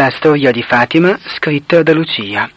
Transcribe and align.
La 0.00 0.10
storia 0.16 0.50
di 0.50 0.62
Fatima 0.62 1.18
scritta 1.26 1.82
da 1.82 1.92
Lucia. 1.92 2.50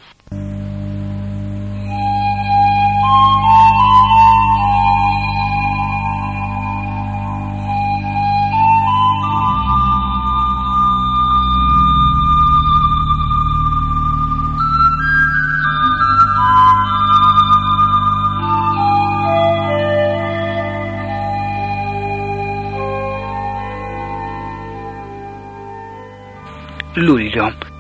Luglio. 26.96 27.72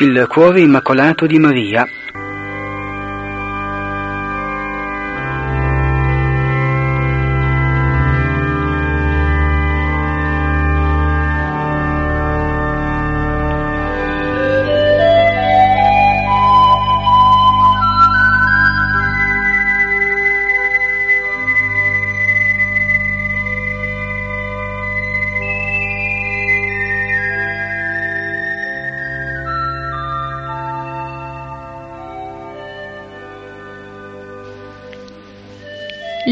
Il 0.00 0.26
cuore 0.28 0.60
immacolato 0.60 1.26
di 1.26 1.38
Maria 1.38 1.86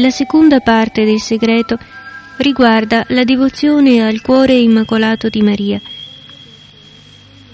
La 0.01 0.09
seconda 0.09 0.61
parte 0.61 1.05
del 1.05 1.19
segreto 1.19 1.77
riguarda 2.37 3.05
la 3.09 3.23
devozione 3.23 4.03
al 4.03 4.19
cuore 4.21 4.55
immacolato 4.55 5.29
di 5.29 5.43
Maria. 5.43 5.79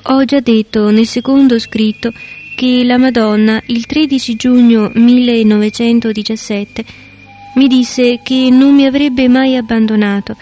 Ho 0.04 0.24
già 0.24 0.40
detto 0.40 0.90
nel 0.90 1.08
secondo 1.08 1.60
scritto 1.60 2.14
che 2.56 2.86
la 2.86 2.98
Madonna 2.98 3.62
il 3.66 3.86
13 3.86 4.36
giugno 4.38 4.90
1917 4.94 6.86
mi 7.56 7.68
disse 7.68 8.22
che 8.24 8.48
non 8.50 8.76
mi 8.76 8.86
avrebbe 8.86 9.28
mai 9.28 9.58
abbandonato 9.58 10.38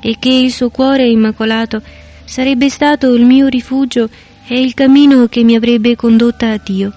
e 0.00 0.16
che 0.18 0.30
il 0.30 0.50
suo 0.50 0.70
cuore 0.70 1.06
immacolato 1.06 1.82
sarebbe 2.24 2.70
stato 2.70 3.12
il 3.14 3.26
mio 3.26 3.48
rifugio 3.48 4.08
e 4.46 4.62
il 4.62 4.72
cammino 4.72 5.26
che 5.26 5.44
mi 5.44 5.56
avrebbe 5.56 5.94
condotta 5.94 6.52
a 6.52 6.60
Dio. 6.64 6.90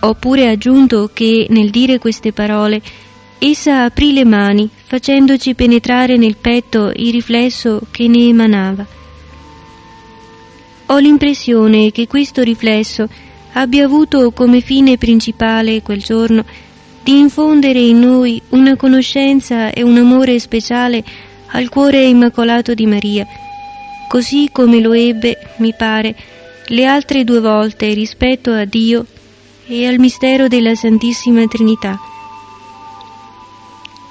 Ho 0.00 0.14
pure 0.14 0.48
aggiunto 0.48 1.10
che 1.12 1.46
nel 1.50 1.70
dire 1.70 1.98
queste 1.98 2.32
parole 2.32 2.80
essa 3.38 3.84
aprì 3.84 4.12
le 4.12 4.24
mani 4.24 4.68
facendoci 4.84 5.54
penetrare 5.54 6.16
nel 6.16 6.36
petto 6.36 6.90
il 6.94 7.10
riflesso 7.10 7.82
che 7.90 8.08
ne 8.08 8.28
emanava. 8.28 8.86
Ho 10.86 10.98
l'impressione 10.98 11.90
che 11.90 12.06
questo 12.06 12.42
riflesso 12.42 13.08
abbia 13.52 13.84
avuto 13.84 14.30
come 14.32 14.60
fine 14.60 14.96
principale 14.96 15.82
quel 15.82 16.02
giorno 16.02 16.44
di 17.02 17.18
infondere 17.18 17.80
in 17.80 18.00
noi 18.00 18.40
una 18.50 18.76
conoscenza 18.76 19.70
e 19.70 19.82
un 19.82 19.96
amore 19.96 20.38
speciale 20.38 21.04
al 21.52 21.68
cuore 21.68 22.04
immacolato 22.04 22.74
di 22.74 22.86
Maria, 22.86 23.26
così 24.08 24.48
come 24.52 24.80
lo 24.80 24.92
ebbe, 24.92 25.36
mi 25.56 25.74
pare, 25.76 26.14
le 26.66 26.84
altre 26.86 27.24
due 27.24 27.40
volte 27.40 27.92
rispetto 27.92 28.52
a 28.52 28.64
Dio 28.64 29.04
e 29.70 29.86
al 29.86 30.00
mistero 30.00 30.48
della 30.48 30.74
Santissima 30.74 31.46
Trinità. 31.46 31.96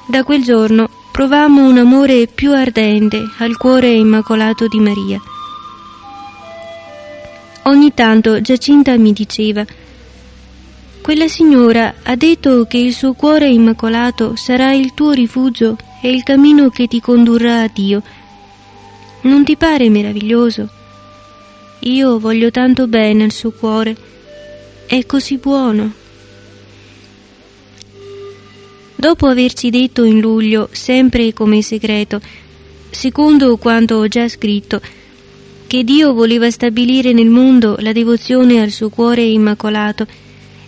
Da 0.05 0.23
quel 0.23 0.41
giorno 0.41 0.87
provammo 1.11 1.67
un 1.67 1.77
amore 1.77 2.27
più 2.27 2.53
ardente 2.53 3.21
al 3.39 3.57
cuore 3.57 3.89
immacolato 3.89 4.67
di 4.67 4.79
Maria. 4.79 5.21
Ogni 7.63 7.93
tanto 7.93 8.39
Giacinta 8.39 8.97
mi 8.97 9.11
diceva 9.11 9.65
quella 11.01 11.27
signora 11.27 11.95
ha 12.03 12.15
detto 12.15 12.65
che 12.65 12.77
il 12.77 12.93
suo 12.93 13.13
cuore 13.13 13.49
immacolato 13.49 14.35
sarà 14.35 14.73
il 14.73 14.93
tuo 14.93 15.11
rifugio 15.11 15.75
e 16.01 16.11
il 16.11 16.23
cammino 16.23 16.69
che 16.69 16.87
ti 16.87 17.01
condurrà 17.01 17.61
a 17.61 17.69
Dio. 17.71 18.01
Non 19.21 19.43
ti 19.43 19.57
pare 19.57 19.89
meraviglioso? 19.89 20.69
Io 21.79 22.19
voglio 22.19 22.49
tanto 22.51 22.87
bene 22.87 23.23
al 23.23 23.31
suo 23.31 23.51
cuore 23.51 24.08
è 24.89 25.05
così 25.05 25.37
buono. 25.37 25.93
Dopo 28.95 29.27
averci 29.27 29.69
detto 29.69 30.03
in 30.03 30.19
luglio, 30.19 30.67
sempre 30.71 31.31
come 31.31 31.61
segreto, 31.61 32.19
secondo 32.89 33.55
quanto 33.57 33.97
ho 33.97 34.07
già 34.07 34.27
scritto, 34.27 34.81
che 35.67 35.83
Dio 35.83 36.13
voleva 36.13 36.49
stabilire 36.49 37.13
nel 37.13 37.29
mondo 37.29 37.75
la 37.81 37.91
devozione 37.91 38.61
al 38.61 38.71
suo 38.71 38.89
cuore 38.89 39.21
immacolato 39.21 40.07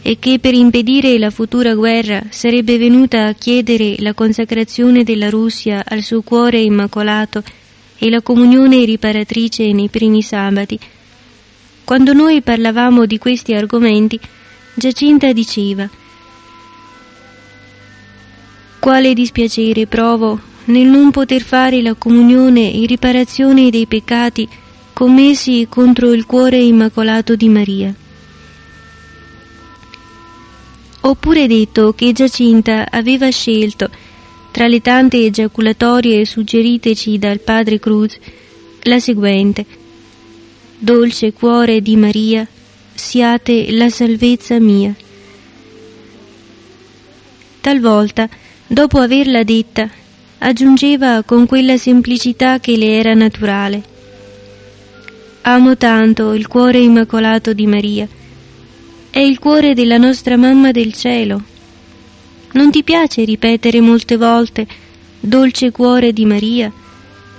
e 0.04 0.18
che 0.20 0.38
per 0.38 0.54
impedire 0.54 1.18
la 1.18 1.32
futura 1.32 1.74
guerra 1.74 2.22
sarebbe 2.30 2.78
venuta 2.78 3.26
a 3.26 3.34
chiedere 3.34 3.96
la 3.98 4.14
consacrazione 4.14 5.04
della 5.04 5.32
Russia 5.32 5.84
al 5.84 6.04
suo 6.04 6.22
cuore 6.22 6.60
immacolato 6.60 7.42
e 7.98 8.08
la 8.12 8.22
comunione 8.22 8.86
riparatrice 8.86 9.72
nei 9.74 9.90
primi 9.90 10.22
sabati, 10.22 10.80
quando 11.84 12.14
noi 12.14 12.42
parlavamo 12.42 13.06
di 13.06 13.18
questi 13.18 13.54
argomenti, 13.54 14.20
Giacinta 14.74 15.32
diceva 15.34 15.90
Quale 18.80 19.14
dispiacere 19.14 19.86
provo 19.86 20.40
nel 20.66 20.88
non 20.88 21.12
poter 21.12 21.42
fare 21.42 21.82
la 21.82 21.94
comunione 21.94 22.62
in 22.62 22.86
riparazione 22.86 23.70
dei 23.70 23.86
peccati 23.86 24.48
commessi 24.94 25.68
contro 25.70 26.14
il 26.14 26.26
cuore 26.26 26.58
immacolato 26.58 27.36
di 27.36 27.50
Maria. 27.50 27.94
Ho 31.02 31.16
pure 31.16 31.48
detto 31.48 31.94
che 31.94 32.12
Giacinta 32.12 32.88
aveva 32.90 33.30
scelto, 33.30 33.90
tra 34.52 34.68
le 34.68 34.82
tante 34.82 35.26
ejaculatorie 35.26 36.26
suggeriteci 36.26 37.18
dal 37.18 37.40
padre 37.40 37.80
Cruz, 37.80 38.18
la 38.84 39.00
seguente– 39.00 39.66
dolce 40.84 41.32
cuore 41.32 41.80
di 41.80 41.96
Maria, 41.96 42.48
siate 42.96 43.72
la 43.72 43.88
salvezza 43.88 44.60
mia. 44.60 44.92
Talvolta, 47.62 48.28
dopo 48.66 48.98
averla 48.98 49.44
detta, 49.44 49.88
aggiungeva 50.40 51.22
con 51.22 51.46
quella 51.46 51.78
semplicità 51.78 52.60
che 52.60 52.78
le 52.78 52.98
era 52.98 53.14
naturale. 53.14 53.84
Amo 55.42 55.78
tanto 55.78 56.34
il 56.34 56.48
cuore 56.48 56.80
immacolato 56.80 57.54
di 57.54 57.68
Maria. 57.68 58.08
È 59.12 59.20
il 59.20 59.38
cuore 59.38 59.76
della 59.76 59.98
nostra 59.98 60.36
mamma 60.36 60.72
del 60.72 60.94
cielo. 60.94 61.44
Non 62.54 62.72
ti 62.72 62.82
piace 62.82 63.24
ripetere 63.24 63.82
molte 63.82 64.18
volte 64.18 64.66
dolce 65.20 65.70
cuore 65.70 66.12
di 66.12 66.26
Maria? 66.26 66.74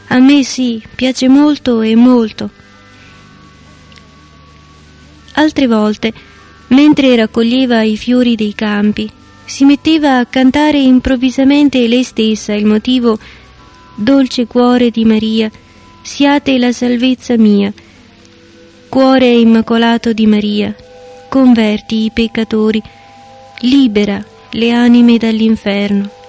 A 0.07 0.19
me 0.21 0.45
sì, 0.45 0.81
piace 0.95 1.27
molto 1.27 1.81
e 1.81 1.97
molto. 1.97 2.61
Altre 5.33 5.67
volte, 5.67 6.13
mentre 6.69 7.17
raccoglieva 7.17 7.83
i 7.83 7.97
fiori 7.97 8.35
dei 8.35 8.55
campi, 8.55 9.11
si 9.45 9.65
metteva 9.65 10.19
a 10.19 10.27
cantare 10.27 10.79
improvvisamente 10.79 11.87
lei 11.87 12.05
stessa 12.05 12.55
il 12.55 12.65
motivo 12.65 13.19
Dolce 13.95 14.47
cuore 14.47 14.91
di 14.91 15.05
Maria, 15.05 15.51
siate 16.03 16.59
la 16.59 16.73
salvezza 16.73 17.37
mia. 17.37 17.73
Cuore 18.89 19.27
immacolato 19.27 20.13
di 20.13 20.27
Maria, 20.27 20.75
converti 21.29 22.05
i 22.05 22.11
peccatori, 22.13 22.83
libera 23.61 24.25
le 24.51 24.71
anime 24.71 25.19
dall'inferno. 25.19 26.22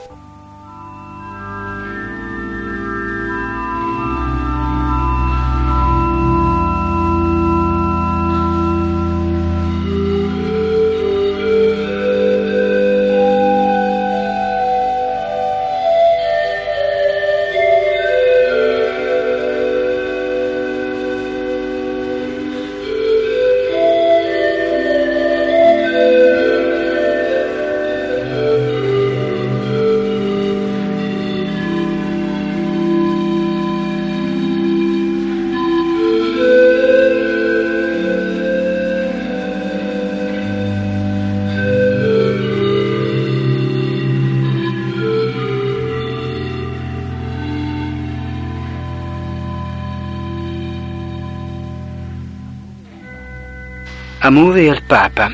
Amore 54.26 54.70
al 54.70 54.82
Papa. 54.84 55.30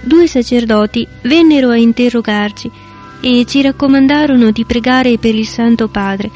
Due 0.00 0.26
sacerdoti 0.26 1.06
vennero 1.20 1.68
a 1.68 1.76
interrogarci 1.76 2.70
e 3.20 3.44
ci 3.46 3.60
raccomandarono 3.60 4.50
di 4.50 4.64
pregare 4.64 5.18
per 5.18 5.34
il 5.34 5.46
Santo 5.46 5.88
Padre. 5.88 6.30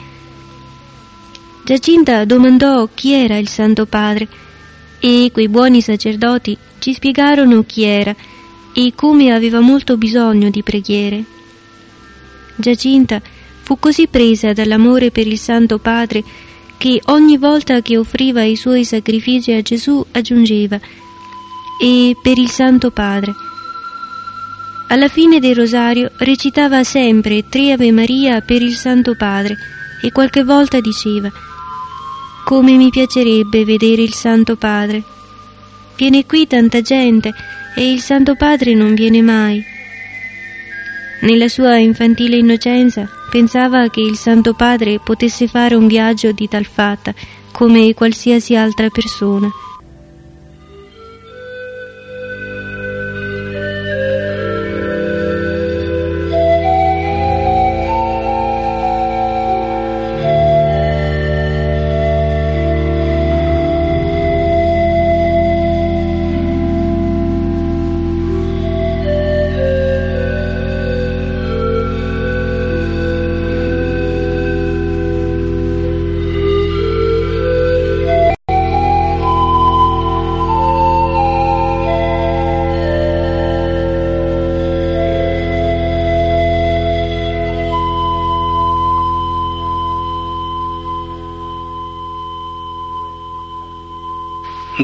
Giacinta 1.64 2.26
domandò 2.26 2.87
chi 2.93 3.14
era 3.14 3.38
il 3.38 3.49
Santo 3.49 3.87
Padre 3.87 4.44
e 5.06 5.31
quei 5.32 5.49
buoni 5.49 5.81
sacerdoti 5.81 6.58
ci 6.81 6.93
spiegarono 6.93 7.62
chi 7.62 7.85
era 7.85 8.12
e 8.73 8.93
come 8.93 9.32
aveva 9.32 9.61
molto 9.61 9.97
bisogno 9.97 10.50
di 10.50 10.64
preghiere. 10.64 11.23
Giacinta 12.56 13.23
fu 13.62 13.79
così 13.79 14.08
presa 14.08 14.53
dall'amore 14.53 15.12
per 15.12 15.29
il 15.29 15.38
Santo 15.38 15.79
Padre 15.79 16.25
che 16.76 17.00
ogni 17.06 17.37
volta 17.37 17.81
che 17.82 17.97
offriva 17.97 18.43
i 18.43 18.56
suoi 18.56 18.85
sacrifici 18.85 19.53
a 19.53 19.62
Gesù 19.62 20.05
aggiungeva 20.11 20.81
e 21.81 22.17
per 22.20 22.37
il 22.37 22.50
Santo 22.50 22.91
Padre. 22.91 23.32
Alla 24.88 25.08
fine 25.08 25.38
del 25.38 25.55
rosario 25.55 26.11
recitava 26.17 26.82
sempre 26.82 27.49
tre 27.49 27.70
Ave 27.70 27.93
Maria 27.93 28.41
per 28.41 28.61
il 28.61 28.75
Santo 28.75 29.14
Padre 29.14 29.56
e 30.03 30.11
qualche 30.11 30.43
volta 30.43 30.81
diceva 30.81 31.31
come 32.46 32.76
mi 32.76 32.90
piacerebbe 32.90 33.64
vedere 33.64 34.02
il 34.02 34.14
Santo 34.14 34.54
Padre. 34.54 35.02
Viene 35.96 36.25
qui 36.26 36.46
tanta 36.46 36.81
gente 36.81 37.32
e 37.75 37.90
il 37.90 37.98
Santo 37.98 38.37
Padre 38.37 38.72
non 38.72 38.94
viene 38.94 39.20
mai. 39.20 39.60
Nella 41.22 41.48
sua 41.48 41.76
infantile 41.78 42.37
innocenza 42.37 43.10
pensava 43.32 43.88
che 43.88 44.00
il 44.00 44.14
Santo 44.14 44.54
Padre 44.54 45.00
potesse 45.02 45.48
fare 45.48 45.75
un 45.75 45.88
viaggio 45.88 46.31
di 46.31 46.46
tal 46.46 46.66
fatta 46.66 47.12
come 47.50 47.93
qualsiasi 47.94 48.54
altra 48.54 48.90
persona. 48.90 49.50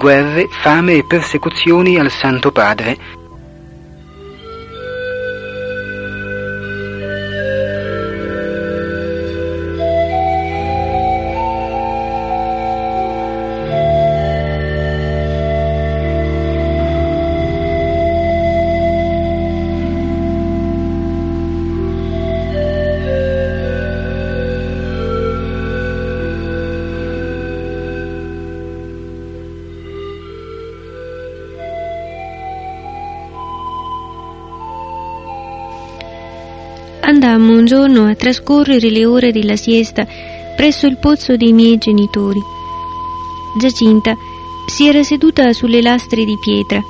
Guerre, 0.03 0.49
fame 0.51 0.95
e 0.95 1.05
persecuzioni 1.05 1.97
al 1.97 2.11
Santo 2.11 2.51
Padre. 2.51 3.22
Un 37.63 37.67
giorno 37.67 38.09
a 38.09 38.17
trascorrere 38.17 38.91
le 38.91 39.07
ore 39.07 39.31
della 39.31 39.55
siesta 39.55 40.05
presso 40.57 40.89
il 40.89 40.99
pozzo 40.99 41.37
dei 41.37 41.53
miei 41.53 41.79
genitori. 41.79 42.41
Giacinta 43.57 44.17
si 44.67 44.89
era 44.89 45.05
seduta 45.05 45.53
sulle 45.53 45.81
lastre 45.81 46.25
di 46.25 46.37
pietra, 46.43 46.81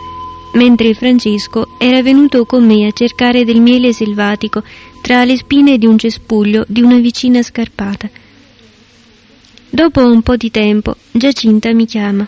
mentre 0.54 0.94
Francesco 0.94 1.76
era 1.79 2.02
venuto 2.02 2.46
con 2.46 2.64
me 2.64 2.86
a 2.86 2.93
cercare 2.93 3.44
del 3.44 3.60
miele 3.60 3.93
selvatico 3.93 4.62
tra 5.02 5.24
le 5.24 5.36
spine 5.36 5.76
di 5.76 5.84
un 5.84 5.98
cespuglio 5.98 6.64
di 6.67 6.81
una 6.81 6.98
vicina 6.98 7.43
scarpata. 7.43 8.08
Dopo 9.69 10.06
un 10.06 10.22
po' 10.22 10.36
di 10.36 10.50
tempo, 10.50 10.96
Giacinta 11.10 11.72
mi 11.74 11.84
chiama. 11.84 12.26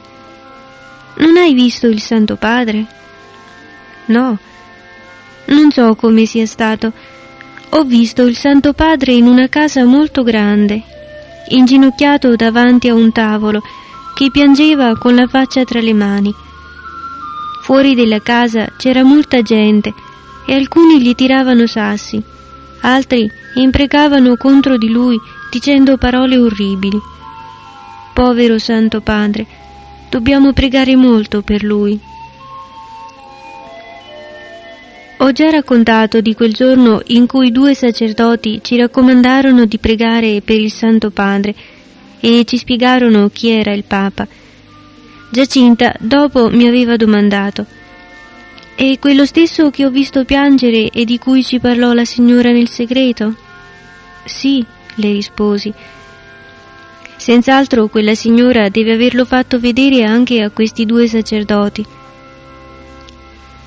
Non 1.16 1.36
hai 1.38 1.54
visto 1.54 1.86
il 1.86 2.00
Santo 2.00 2.36
Padre? 2.36 2.84
No. 4.06 4.38
Non 5.46 5.70
so 5.70 5.94
come 5.94 6.26
sia 6.26 6.46
stato 6.46 6.92
ho 7.76 7.82
visto 7.82 8.22
il 8.22 8.36
Santo 8.36 8.72
Padre 8.72 9.14
in 9.14 9.26
una 9.26 9.48
casa 9.48 9.84
molto 9.84 10.22
grande, 10.22 10.80
inginocchiato 11.48 12.36
davanti 12.36 12.88
a 12.88 12.94
un 12.94 13.10
tavolo, 13.10 13.62
che 14.14 14.30
piangeva 14.30 14.96
con 14.96 15.16
la 15.16 15.26
faccia 15.26 15.64
tra 15.64 15.80
le 15.80 15.92
mani. 15.92 16.32
Fuori 17.62 17.96
della 17.96 18.20
casa 18.20 18.70
c'era 18.76 19.02
molta 19.02 19.42
gente 19.42 19.92
e 20.46 20.54
alcuni 20.54 21.02
gli 21.02 21.16
tiravano 21.16 21.66
sassi, 21.66 22.22
altri 22.82 23.28
imprecavano 23.56 24.36
contro 24.36 24.76
di 24.76 24.88
lui 24.88 25.18
dicendo 25.50 25.96
parole 25.96 26.38
orribili. 26.38 27.00
Povero 28.12 28.56
Santo 28.58 29.00
Padre, 29.00 29.46
dobbiamo 30.10 30.52
pregare 30.52 30.94
molto 30.94 31.42
per 31.42 31.64
lui. 31.64 31.98
Ho 35.18 35.32
già 35.32 35.50
raccontato 35.50 36.20
di 36.20 36.34
quel 36.34 36.52
giorno 36.52 37.00
in 37.06 37.26
cui 37.26 37.50
due 37.50 37.74
sacerdoti 37.74 38.60
ci 38.62 38.76
raccomandarono 38.76 39.64
di 39.64 39.78
pregare 39.78 40.40
per 40.42 40.58
il 40.60 40.70
Santo 40.70 41.10
Padre 41.10 41.54
e 42.20 42.44
ci 42.44 42.56
spiegarono 42.58 43.30
chi 43.30 43.50
era 43.50 43.72
il 43.72 43.84
Papa. 43.84 44.26
Giacinta 45.30 45.94
dopo 45.98 46.50
mi 46.50 46.66
aveva 46.66 46.96
domandato 46.96 47.82
è 48.76 48.98
quello 48.98 49.24
stesso 49.24 49.70
che 49.70 49.86
ho 49.86 49.90
visto 49.90 50.24
piangere 50.24 50.90
e 50.90 51.04
di 51.04 51.16
cui 51.16 51.44
ci 51.44 51.60
parlò 51.60 51.92
la 51.92 52.04
signora 52.04 52.50
nel 52.50 52.68
segreto? 52.68 53.36
Sì, 54.24 54.64
le 54.96 55.12
risposi. 55.12 55.72
Senz'altro 57.16 57.86
quella 57.86 58.16
signora 58.16 58.68
deve 58.70 58.94
averlo 58.94 59.24
fatto 59.24 59.60
vedere 59.60 60.02
anche 60.02 60.42
a 60.42 60.50
questi 60.50 60.86
due 60.86 61.06
sacerdoti. 61.06 61.86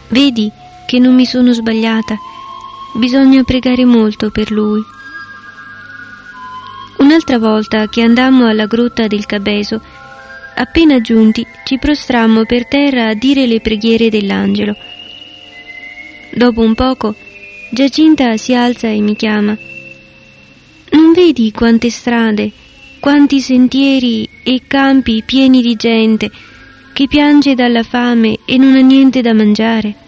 Vedi, 0.09 0.51
che 0.87 0.97
non 0.97 1.13
mi 1.13 1.25
sono 1.25 1.51
sbagliata. 1.51 2.17
Bisogna 2.95 3.43
pregare 3.43 3.85
molto 3.85 4.31
per 4.31 4.49
lui. 4.49 4.81
Un'altra 6.97 7.37
volta 7.37 7.87
che 7.87 8.01
andammo 8.01 8.47
alla 8.47 8.65
grotta 8.65 9.05
del 9.05 9.27
Cabeso, 9.27 9.79
appena 10.55 10.99
giunti 10.99 11.45
ci 11.65 11.77
prostrammo 11.77 12.45
per 12.45 12.67
terra 12.67 13.09
a 13.09 13.13
dire 13.13 13.45
le 13.45 13.59
preghiere 13.59 14.09
dell'angelo. 14.09 14.75
Dopo 16.33 16.61
un 16.61 16.73
poco, 16.73 17.13
Giacinta 17.69 18.37
si 18.37 18.55
alza 18.55 18.87
e 18.87 19.01
mi 19.01 19.15
chiama. 19.15 19.55
Non 20.91 21.11
vedi 21.13 21.51
quante 21.51 21.89
strade, 21.89 22.49
quanti 22.99 23.41
sentieri 23.41 24.27
e 24.41 24.61
campi 24.65 25.21
pieni 25.23 25.61
di 25.61 25.75
gente 25.75 26.31
che 26.93 27.07
piange 27.07 27.53
dalla 27.53 27.83
fame 27.83 28.39
e 28.45 28.57
non 28.57 28.75
ha 28.75 28.79
niente 28.79 29.21
da 29.21 29.33
mangiare? 29.33 30.06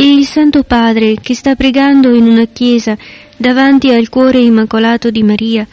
E 0.00 0.14
il 0.14 0.26
Santo 0.26 0.62
Padre 0.62 1.16
che 1.20 1.34
sta 1.34 1.56
pregando 1.56 2.14
in 2.14 2.28
una 2.28 2.44
chiesa 2.44 2.96
davanti 3.36 3.90
al 3.90 4.08
cuore 4.08 4.38
immacolato 4.38 5.10
di 5.10 5.24
Maria 5.24 5.66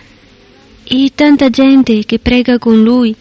e 0.83 1.11
tanta 1.13 1.51
gente 1.51 2.03
che 2.05 2.17
prega 2.17 2.57
con 2.57 2.81
lui. 2.81 3.15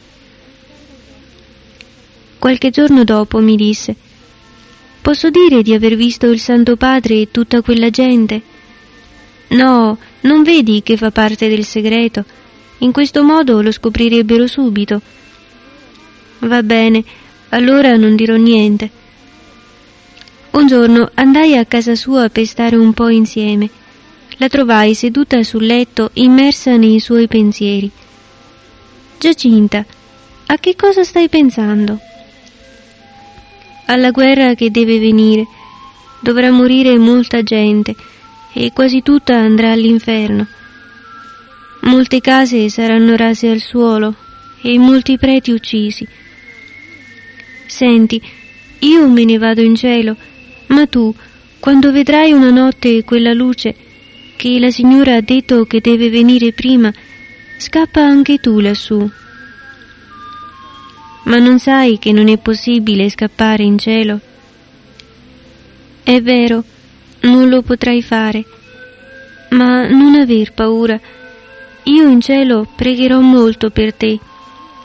Qualche 2.39 2.71
giorno 2.71 3.05
dopo 3.05 3.39
mi 3.41 3.55
disse, 3.55 3.95
posso 5.03 5.29
dire 5.29 5.61
di 5.61 5.75
aver 5.75 5.95
visto 5.95 6.31
il 6.31 6.41
Santo 6.41 6.75
Padre 6.77 7.21
e 7.21 7.31
tutta 7.31 7.61
quella 7.61 7.91
gente? 7.91 8.41
No, 9.49 9.99
non 10.23 10.43
vedi 10.43 10.83
che 10.83 10.97
fa 10.97 11.11
parte 11.11 11.51
del 11.51 11.67
segreto. 11.67 12.25
In 12.79 12.93
questo 12.93 13.23
modo 13.23 13.61
lo 13.61 13.73
scoprirebbero 13.73 14.47
subito. 14.47 15.03
Va 16.39 16.63
bene, 16.63 17.05
allora 17.51 17.95
non 17.99 18.17
dirò 18.17 18.37
niente. 18.37 19.03
Un 20.55 20.69
giorno 20.69 21.11
andai 21.15 21.57
a 21.57 21.65
casa 21.65 21.97
sua 21.97 22.29
per 22.29 22.47
stare 22.47 22.77
un 22.77 22.93
po' 22.93 23.09
insieme. 23.09 23.69
La 24.37 24.49
trovai 24.49 24.95
seduta 24.95 25.43
sul 25.43 25.67
letto, 25.67 26.11
immersa 26.13 26.77
nei 26.77 27.01
suoi 27.01 27.27
pensieri. 27.27 27.91
Giacinta, 29.19 29.85
a 30.47 30.57
che 30.59 30.77
cosa 30.77 31.03
stai 31.03 31.29
pensando? 31.29 31.99
Alla 33.87 34.13
guerra 34.13 34.55
che 34.55 34.71
deve 34.71 35.01
venire. 35.01 35.45
Dovrà 36.21 36.53
morire 36.53 36.97
molta 36.99 37.43
gente 37.43 37.97
e 38.53 38.71
quasi 38.73 39.03
tutta 39.03 39.35
andrà 39.35 39.73
all'inferno. 39.73 40.47
Molte 41.81 42.21
case 42.21 42.69
saranno 42.69 43.17
rase 43.17 43.49
al 43.49 43.59
suolo 43.59 44.15
e 44.63 44.79
molti 44.79 45.19
preti 45.19 45.51
uccisi. 45.51 46.07
Senti, 47.67 48.23
io 48.79 49.09
me 49.11 49.25
ne 49.25 49.37
vado 49.37 49.61
in 49.61 49.75
cielo, 49.75 50.17
ma 50.67 50.87
tu, 50.87 51.15
quando 51.59 51.93
vedrai 51.93 52.33
una 52.33 52.51
notte 52.51 53.05
quella 53.05 53.33
luce 53.33 53.75
che 54.37 54.59
la 54.59 54.71
signora 54.71 55.17
ha 55.17 55.21
detto 55.21 55.65
che 55.65 55.81
deve 55.81 56.11
venire 56.11 56.53
prima, 56.53 56.93
scappa 57.59 58.03
anche 58.03 58.39
tu 58.39 58.61
lassù. 58.61 59.09
Ma 61.25 61.39
non 61.39 61.59
sai 61.59 61.99
che 61.99 62.13
non 62.13 62.29
è 62.29 62.37
possibile 62.37 63.09
scappare 63.09 63.63
in 63.63 63.79
cielo? 63.79 64.21
È 66.03 66.21
vero, 66.21 66.63
non 67.21 67.49
lo 67.49 67.63
potrai 67.63 68.03
fare, 68.03 68.45
ma 69.51 69.89
non 69.89 70.15
aver 70.17 70.53
paura. 70.53 71.01
Io 71.85 72.09
in 72.09 72.21
cielo 72.21 72.69
pregherò 72.77 73.21
molto 73.21 73.71
per 73.71 73.95
te, 73.95 74.19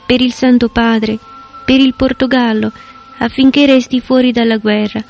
per 0.05 0.21
il 0.21 0.31
Santo 0.31 0.69
Padre, 0.69 1.19
per 1.65 1.79
il 1.79 1.93
Portogallo, 1.93 2.71
affinché 3.17 3.65
resti 3.65 3.99
fuori 3.99 4.31
dalla 4.31 4.57
guerra, 4.57 5.03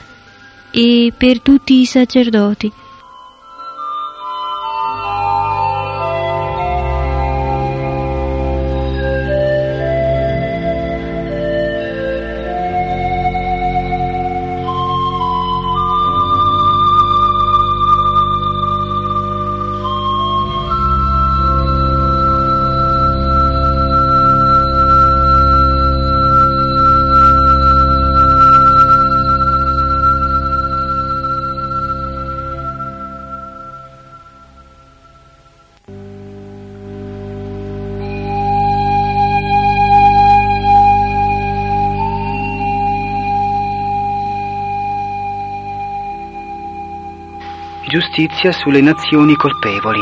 e 0.71 1.11
per 1.15 1.41
tutti 1.41 1.79
i 1.79 1.85
sacerdoti. 1.85 2.71
Giustizia 48.19 48.51
sulle 48.51 48.81
nazioni 48.81 49.33
colpevoli. 49.37 50.01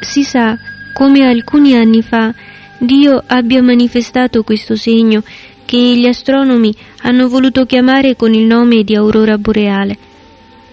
Si 0.00 0.22
sa 0.22 0.58
come 0.92 1.26
alcuni 1.26 1.74
anni 1.76 2.02
fa 2.02 2.34
Dio 2.78 3.22
abbia 3.26 3.62
manifestato 3.62 4.42
questo 4.42 4.74
segno 4.74 5.22
che 5.64 5.76
gli 5.76 6.06
astronomi 6.06 6.74
hanno 7.02 7.28
voluto 7.28 7.64
chiamare 7.64 8.16
con 8.16 8.34
il 8.34 8.44
nome 8.44 8.82
di 8.82 8.96
aurora 8.96 9.38
boreale. 9.38 9.96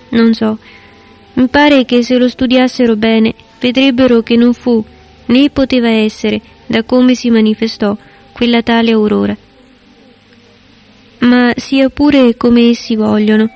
Non 0.10 0.34
so, 0.34 0.58
mi 1.34 1.48
pare 1.48 1.86
che 1.86 2.02
se 2.02 2.18
lo 2.18 2.28
studiassero 2.28 2.96
bene 2.96 3.36
vedrebbero 3.60 4.22
che 4.22 4.36
non 4.36 4.54
fu 4.54 4.84
né 5.28 5.50
poteva 5.52 5.90
essere, 5.90 6.42
da 6.66 6.84
come 6.84 7.14
si 7.14 7.30
manifestò, 7.30 7.96
quella 8.32 8.64
tale 8.64 8.92
aurora. 8.92 9.38
Ma 11.20 11.54
sia 11.56 11.90
pure 11.90 12.36
come 12.38 12.70
essi 12.70 12.96
vogliono. 12.96 13.50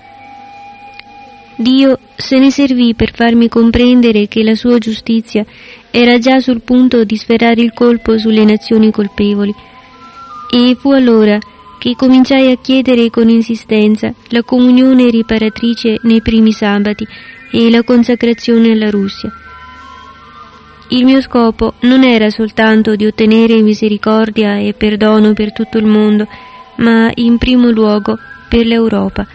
Dio 1.56 2.00
se 2.16 2.40
ne 2.40 2.50
servì 2.50 2.96
per 2.96 3.12
farmi 3.14 3.48
comprendere 3.48 4.28
che 4.28 4.44
la 4.44 4.56
sua 4.56 4.78
giustizia 4.80 5.46
era 5.92 6.18
già 6.18 6.40
sul 6.40 6.62
punto 6.62 7.04
di 7.04 7.16
sferrare 7.16 7.62
il 7.62 7.74
colpo 7.74 8.18
sulle 8.18 8.44
nazioni 8.44 8.92
colpevoli. 8.92 9.54
E 10.50 10.76
fu 10.80 10.92
allora 10.92 11.38
che 11.80 11.96
cominciai 11.96 12.52
a 12.52 12.58
chiedere 12.58 13.10
con 13.10 13.30
insistenza 13.30 14.14
la 14.30 14.42
comunione 14.42 15.10
riparatrice 15.10 16.00
nei 16.04 16.22
primi 16.22 16.52
sabati 16.52 17.06
e 17.52 17.70
la 17.70 17.84
consacrazione 17.84 18.72
alla 18.72 18.90
Russia. 18.90 19.32
Il 20.90 21.06
mio 21.06 21.22
scopo 21.22 21.74
non 21.82 22.04
era 22.04 22.30
soltanto 22.30 22.96
di 22.96 23.06
ottenere 23.06 23.62
misericordia 23.62 24.58
e 24.58 24.74
perdono 24.74 25.34
per 25.34 25.52
tutto 25.52 25.78
il 25.78 25.86
mondo, 25.86 26.28
ma 26.78 27.12
in 27.16 27.38
primo 27.38 27.70
luogo 27.70 28.18
per 28.48 28.66
l'Europa. 28.66 29.28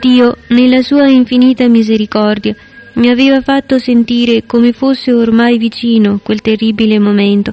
Dio, 0.00 0.38
nella 0.48 0.80
sua 0.80 1.10
infinita 1.10 1.68
misericordia, 1.68 2.56
mi 2.94 3.10
aveva 3.10 3.42
fatto 3.42 3.78
sentire 3.78 4.46
come 4.46 4.72
fosse 4.72 5.12
ormai 5.12 5.58
vicino 5.58 6.20
quel 6.22 6.40
terribile 6.40 6.98
momento 6.98 7.52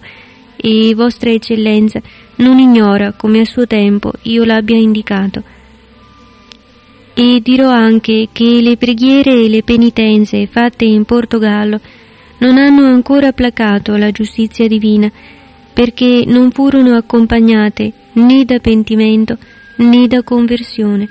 e 0.55 0.93
Vostra 0.95 1.29
Eccellenza 1.29 2.01
non 2.35 2.57
ignora 2.59 3.11
come 3.11 3.41
a 3.41 3.45
suo 3.45 3.67
tempo 3.67 4.13
io 4.23 4.45
l'abbia 4.45 4.77
indicato. 4.77 5.43
E 7.13 7.41
dirò 7.43 7.69
anche 7.69 8.29
che 8.31 8.61
le 8.61 8.77
preghiere 8.77 9.33
e 9.33 9.49
le 9.49 9.63
penitenze 9.63 10.47
fatte 10.47 10.85
in 10.85 11.03
Portogallo 11.03 11.81
non 12.37 12.57
hanno 12.57 12.85
ancora 12.85 13.33
placato 13.33 13.97
la 13.97 14.11
giustizia 14.11 14.69
divina, 14.69 15.11
perché 15.73 16.23
non 16.25 16.51
furono 16.51 16.95
accompagnate 16.95 17.91
né 18.13 18.45
da 18.45 18.59
pentimento 18.59 19.37
né 19.77 20.07
da 20.07 20.23
conversione. 20.23 21.09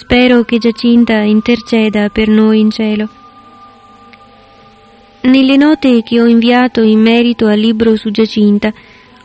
Spero 0.00 0.44
che 0.44 0.56
Giacinta 0.56 1.18
interceda 1.18 2.08
per 2.08 2.26
noi 2.26 2.58
in 2.58 2.70
cielo. 2.70 3.06
Nelle 5.20 5.58
note 5.58 6.02
che 6.02 6.22
ho 6.22 6.26
inviato 6.26 6.80
in 6.80 7.00
merito 7.00 7.46
al 7.46 7.58
libro 7.58 7.94
su 7.96 8.10
Giacinta, 8.10 8.72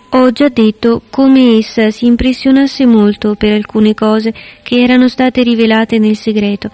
ho 0.10 0.32
già 0.34 0.50
detto 0.50 1.01
come 1.10 1.58
essa 1.58 1.91
si 1.91 2.08
impressionasse 2.08 2.86
molto 2.86 3.36
per 3.36 3.53
alcune 3.53 3.94
cose 3.94 4.34
che 4.63 4.82
erano 4.82 5.08
state 5.08 5.44
rivelate 5.44 5.98
nel 5.98 6.17
segreto. 6.17 6.70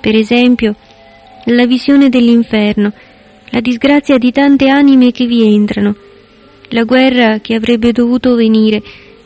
Per 0.00 0.16
esempio, 0.16 0.74
la 1.44 1.66
visione 1.66 2.08
dell'inferno, 2.08 2.94
la 3.50 3.60
disgrazia 3.60 4.16
di 4.16 4.32
tante 4.32 4.70
anime 4.70 5.12
che 5.12 5.26
vi 5.26 5.54
entrano, 5.54 5.94
la 6.70 6.84
guerra 6.84 7.40
che 7.40 7.54
avrebbe 7.54 7.92
dovuto 7.92 8.34
venire, 8.34 8.82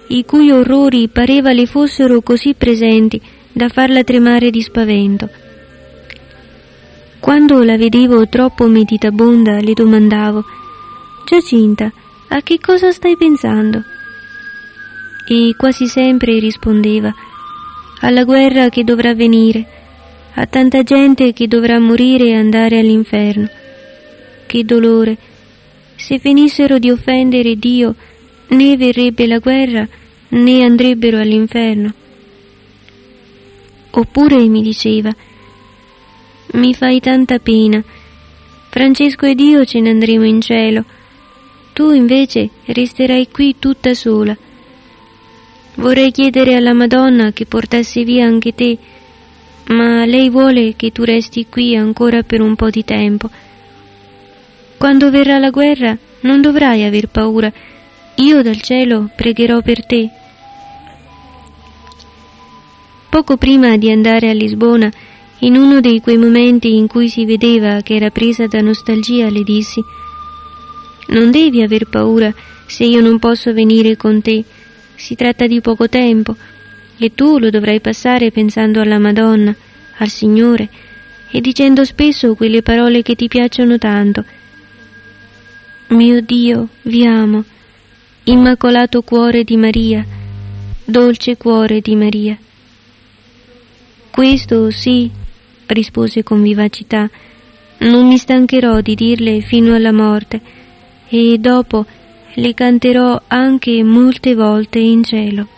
i 0.09 0.25
cui 0.25 0.51
orrori 0.51 1.07
pareva 1.07 1.53
le 1.53 1.67
fossero 1.67 2.21
così 2.21 2.55
presenti 2.55 3.35
da 3.57 3.71
farla 3.71 4.05
tremare 4.05 4.51
di 4.51 4.61
spavento. 4.61 5.31
Quando 7.19 7.63
la 7.63 7.79
vedevo 7.79 8.29
troppo 8.29 8.67
meditabonda, 8.67 9.61
le 9.61 9.73
domandavo 9.73 10.45
Giacinta, 11.25 11.91
a 12.29 12.43
che 12.43 12.59
cosa 12.61 12.93
stai 12.93 13.17
pensando? 13.17 13.83
E 15.27 15.55
quasi 15.57 15.87
sempre 15.87 16.39
rispondeva 16.39 17.11
alla 18.01 18.25
guerra 18.25 18.69
che 18.69 18.85
dovrà 18.85 19.15
venire, 19.15 19.65
a 20.35 20.45
tanta 20.45 20.83
gente 20.83 21.33
che 21.33 21.49
dovrà 21.49 21.81
morire 21.81 22.27
e 22.27 22.35
andare 22.35 22.79
all'inferno. 22.79 23.49
Che 24.45 24.65
dolore! 24.65 25.17
Se 25.97 26.19
finissero 26.19 26.79
di 26.79 26.91
offendere 26.91 27.57
Dio, 27.57 27.95
né 28.49 28.77
verrebbe 28.77 29.27
la 29.27 29.39
guerra, 29.39 29.89
né 30.29 30.63
andrebbero 30.63 31.17
all'inferno. 31.19 32.05
Oppure 33.99 34.37
mi 34.47 34.61
diceva, 34.61 35.11
mi 36.53 36.75
fai 36.75 37.01
tanta 37.01 37.39
pena, 37.39 37.83
Francesco 38.69 39.25
ed 39.25 39.41
io 39.41 39.65
ce 39.65 39.81
ne 39.81 39.89
andremo 39.89 40.25
in 40.25 40.43
cielo, 40.43 40.85
tu 41.73 41.93
invece 41.93 42.51
resterai 42.67 43.29
qui 43.31 43.57
tutta 43.59 43.95
sola. 43.95 44.37
Vorrei 45.77 46.11
chiedere 46.11 46.57
alla 46.57 46.75
Madonna 46.75 47.33
che 47.33 47.47
portasse 47.47 48.05
via 48.05 48.27
anche 48.27 48.55
te, 48.55 48.77
ma 49.69 50.05
lei 50.05 50.29
vuole 50.29 50.77
che 50.77 50.93
tu 50.93 51.03
resti 51.03 51.47
qui 51.49 51.75
ancora 51.75 52.23
per 52.23 52.43
un 52.43 52.55
po' 52.55 52.69
di 52.69 52.85
tempo. 52.85 53.31
Quando 54.77 55.11
verrà 55.11 55.39
la 55.39 55.49
guerra 55.49 55.97
non 56.21 56.43
dovrai 56.43 56.85
aver 56.85 57.09
paura, 57.09 57.51
io 58.17 58.43
dal 58.43 58.61
cielo 58.61 59.09
pregherò 59.17 59.63
per 59.63 59.87
te. 59.87 60.11
Poco 63.17 63.39
prima 63.39 63.79
di 63.79 63.91
andare 63.91 64.29
a 64.29 64.35
Lisbona, 64.35 64.93
in 65.39 65.57
uno 65.57 65.81
di 65.81 66.03
quei 66.03 66.19
momenti 66.19 66.77
in 66.77 66.87
cui 66.87 67.09
si 67.09 67.25
vedeva 67.25 67.81
che 67.81 67.95
era 67.95 68.11
presa 68.11 68.47
da 68.47 68.61
nostalgia, 68.61 69.31
le 69.31 69.43
dissi 69.43 69.83
Non 71.07 71.31
devi 71.31 71.63
aver 71.63 71.87
paura 71.87 72.31
se 72.67 72.85
io 72.85 73.01
non 73.01 73.19
posso 73.19 73.55
venire 73.55 73.97
con 73.97 74.21
te. 74.21 74.45
Si 74.97 75.15
tratta 75.15 75.47
di 75.47 75.63
poco 75.63 75.89
tempo 75.89 76.37
e 76.99 77.15
tu 77.15 77.39
lo 77.39 77.49
dovrai 77.49 77.81
passare 77.81 78.31
pensando 78.31 78.83
alla 78.83 78.99
Madonna, 78.99 79.57
al 79.97 80.09
Signore 80.09 80.69
e 81.31 81.41
dicendo 81.41 81.87
spesso 81.87 82.35
quelle 82.35 82.61
parole 82.61 83.01
che 83.01 83.15
ti 83.15 83.29
piacciono 83.29 83.79
tanto. 83.79 84.25
Mio 85.89 86.21
Dio, 86.21 86.69
vi 86.83 87.07
amo. 87.07 87.45
Immacolato 88.25 89.01
cuore 89.01 89.43
di 89.43 89.57
Maria, 89.57 90.05
dolce 90.85 91.39
cuore 91.39 91.81
di 91.81 91.97
Maria. 91.97 92.39
Questo 94.17 94.71
sì, 94.71 95.11
rispose 95.67 96.23
con 96.23 96.41
vivacità, 96.41 97.07
non 97.81 98.07
mi 98.07 98.17
stancherò 98.17 98.81
di 98.81 98.95
dirle 98.95 99.43
fino 99.43 99.75
alla 99.75 99.93
morte, 99.93 100.41
e 101.07 101.37
dopo 101.39 101.85
le 102.33 102.55
canterò 102.55 103.21
anche 103.27 103.85
molte 103.85 104.35
volte 104.35 104.79
in 104.79 105.05
cielo. 105.05 105.56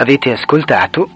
Avete 0.00 0.32
ascoltato 0.32 1.10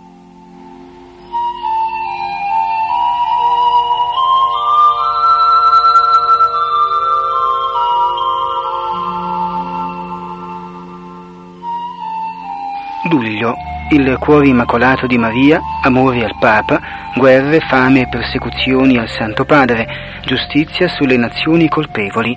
Luglio, 13.08 13.56
il 13.92 14.18
cuore 14.20 14.48
immacolato 14.48 15.06
di 15.06 15.16
Maria, 15.16 15.62
amore 15.82 16.22
al 16.22 16.36
Papa, 16.38 16.78
guerre, 17.16 17.60
fame 17.60 18.02
e 18.02 18.08
persecuzioni 18.08 18.98
al 18.98 19.08
Santo 19.08 19.46
Padre, 19.46 20.20
giustizia 20.26 20.88
sulle 20.88 21.16
nazioni 21.16 21.70
colpevoli. 21.70 22.36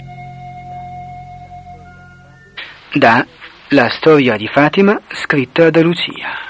Da 2.94 3.26
la 3.72 3.90
storia 3.90 4.38
di 4.38 4.48
Fatima 4.48 4.98
scritta 5.10 5.70
da 5.70 5.82
Lucia. 5.82 6.47